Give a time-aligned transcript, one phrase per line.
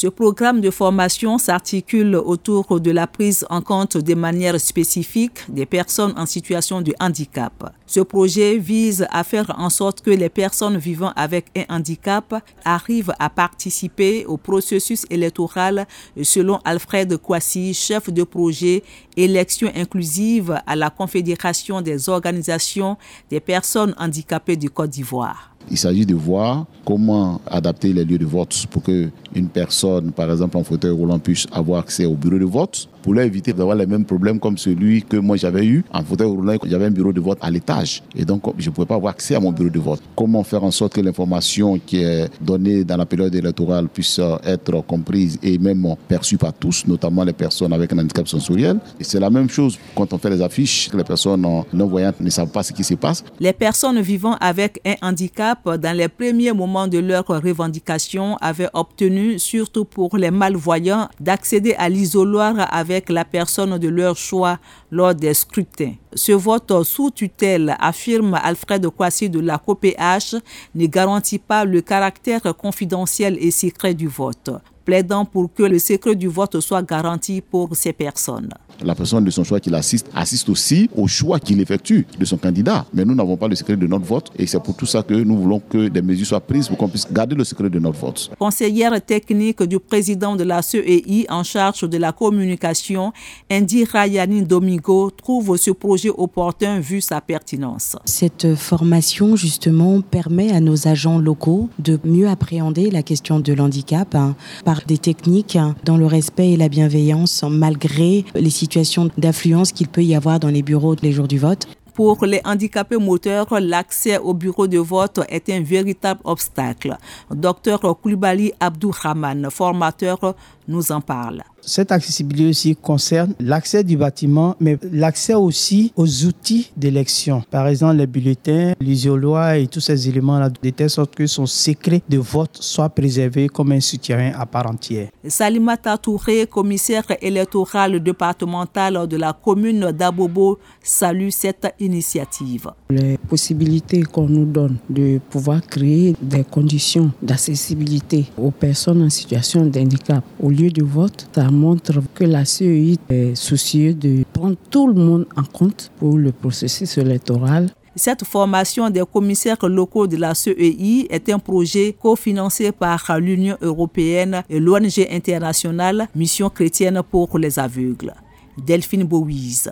[0.00, 5.66] Ce programme de formation s'articule autour de la prise en compte de manière spécifique des
[5.66, 7.74] personnes en situation de handicap.
[7.84, 12.32] Ce projet vise à faire en sorte que les personnes vivant avec un handicap
[12.64, 15.84] arrivent à participer au processus électoral
[16.22, 18.84] selon Alfred Kwasi, chef de projet
[19.16, 22.96] élection inclusive à la Confédération des organisations
[23.30, 25.57] des personnes handicapées du Côte d'Ivoire.
[25.70, 30.30] Il s'agit de voir comment adapter les lieux de vote pour que une personne, par
[30.30, 33.86] exemple en fauteuil roulant, puisse avoir accès au bureau de vote pour éviter d'avoir les
[33.86, 36.56] mêmes problèmes comme celui que moi j'avais eu en fauteuil roulant.
[36.64, 39.34] J'avais un bureau de vote à l'étage et donc je ne pouvais pas avoir accès
[39.34, 40.00] à mon bureau de vote.
[40.16, 44.84] Comment faire en sorte que l'information qui est donnée dans la période électorale puisse être
[44.86, 48.78] comprise et même perçue par tous, notamment les personnes avec un handicap sensoriel?
[48.98, 52.50] Et c'est la même chose quand on fait les affiches, les personnes non-voyantes ne savent
[52.50, 53.24] pas ce qui se passe.
[53.40, 59.38] Les personnes vivant avec un handicap, dans les premiers moments de leur revendication, avaient obtenu,
[59.38, 64.58] surtout pour les malvoyants, d'accéder à l'isoloir avec la personne de leur choix
[64.90, 65.94] lors des scrutins.
[66.14, 70.36] Ce vote sous tutelle, affirme Alfred Kwasi de la COPH,
[70.74, 74.50] ne garantit pas le caractère confidentiel et secret du vote
[74.88, 78.48] plaidant pour que le secret du vote soit garanti pour ces personnes.
[78.84, 82.36] La personne de son choix qui l'assiste assiste aussi au choix qu'il effectue de son
[82.36, 82.86] candidat.
[82.94, 85.14] Mais nous n'avons pas le secret de notre vote et c'est pour tout ça que
[85.14, 87.98] nous voulons que des mesures soient prises pour qu'on puisse garder le secret de notre
[87.98, 88.30] vote.
[88.38, 93.12] Conseillère technique du président de la CEI en charge de la communication,
[93.50, 97.96] Indira Yanine Domingo, trouve ce projet opportun vu sa pertinence.
[98.04, 104.14] Cette formation, justement, permet à nos agents locaux de mieux appréhender la question de l'handicap
[104.14, 108.67] hein, par des techniques dans le respect et la bienveillance malgré les situations
[109.16, 111.66] d'affluence qu'il peut y avoir dans les bureaux les jours du vote.
[111.94, 116.96] Pour les handicapés moteurs, l'accès au bureau de vote est un véritable obstacle.
[117.28, 120.36] Docteur Koulibaly Abdourahman, formateur,
[120.68, 121.42] nous en parle.
[121.60, 127.42] Cette accessibilité aussi concerne l'accès du bâtiment, mais l'accès aussi aux outils d'élection.
[127.50, 132.02] Par exemple, les bulletins, l'isoloir et tous ces éléments-là, de telle sorte que son secret
[132.08, 135.08] de vote soit préservé comme un soutien à part entière.
[135.26, 142.70] Salimata Touré, commissaire électoral départemental de la commune d'Abobo, salue cette initiative.
[142.90, 149.66] Les possibilités qu'on nous donne de pouvoir créer des conditions d'accessibilité aux personnes en situation
[149.66, 154.86] de handicap au lieu de vote, montre que la CEI est soucieuse de prendre tout
[154.86, 157.70] le monde en compte pour le processus électoral.
[157.96, 164.42] Cette formation des commissaires locaux de la CEI est un projet cofinancé par l'Union européenne
[164.48, 168.14] et l'ONG internationale Mission chrétienne pour les aveugles.
[168.56, 169.70] Delphine Bouise,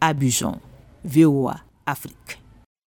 [0.00, 0.58] Abidjan,
[1.04, 2.45] VOA, Afrique.